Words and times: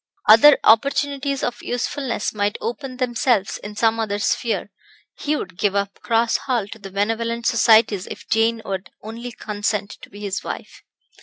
Other 0.27 0.57
opportunities 0.63 1.43
of 1.43 1.61
usefulness 1.61 2.33
might 2.33 2.57
open 2.59 2.97
themselves 2.97 3.59
in 3.59 3.75
some 3.75 3.99
other 3.99 4.17
sphere; 4.17 4.71
he 5.19 5.35
would 5.35 5.59
give 5.59 5.75
up 5.75 5.99
Cross 5.99 6.37
Hall 6.37 6.67
to 6.69 6.79
the 6.79 6.89
benevolent 6.89 7.45
societies 7.45 8.07
if 8.07 8.27
Jane 8.27 8.63
would 8.65 8.89
only 9.03 9.31
consent 9.31 9.99
to 10.01 10.09
be 10.09 10.19
his 10.21 10.43
wife. 10.43 10.81